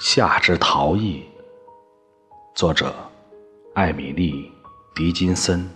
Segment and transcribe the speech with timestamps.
[0.00, 1.26] 夏之陶艺，
[2.54, 2.94] 作者
[3.74, 4.44] 艾米丽·
[4.96, 5.68] 狄金森。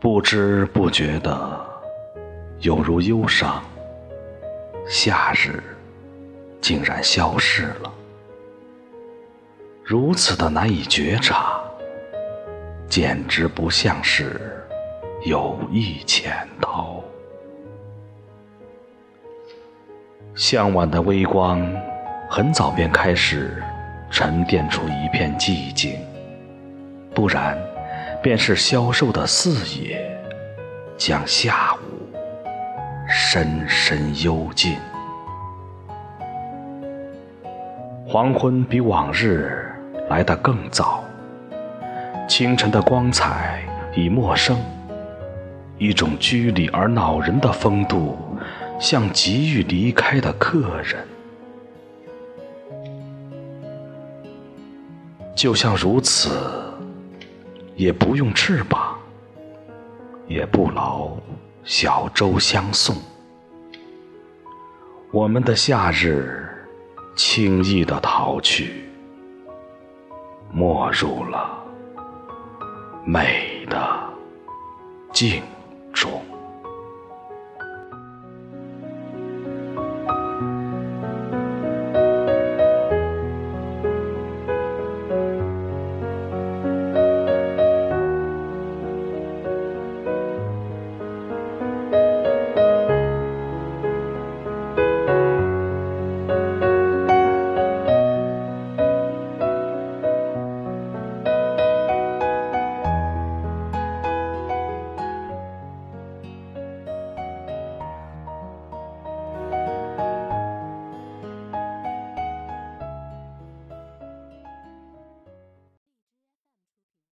[0.00, 1.66] 不知不觉的，
[2.60, 3.62] 有如忧伤，
[4.88, 5.62] 夏日
[6.58, 7.92] 竟然消失了，
[9.84, 11.60] 如此的难以觉察，
[12.88, 14.56] 简直不像是。
[15.26, 17.02] 有意潜逃。
[20.34, 21.60] 向晚的微光，
[22.30, 23.62] 很早便开始
[24.10, 26.00] 沉淀出一片寂静，
[27.14, 27.58] 不然，
[28.22, 30.10] 便是消瘦的四野，
[30.96, 32.16] 将下午
[33.06, 34.78] 深深幽禁。
[38.08, 39.70] 黄昏比往日
[40.08, 41.04] 来得更早，
[42.26, 43.62] 清晨的光彩
[43.94, 44.58] 已陌生。
[45.80, 48.14] 一种拘礼而恼人的风度，
[48.78, 51.08] 像急于离开的客人，
[55.34, 56.38] 就像如此，
[57.76, 58.94] 也不用翅膀，
[60.28, 61.16] 也不劳
[61.64, 62.94] 小舟相送，
[65.10, 66.46] 我们的夏日
[67.16, 68.84] 轻易的逃去，
[70.52, 71.58] 没入了
[73.02, 73.98] 美的
[75.10, 75.42] 静。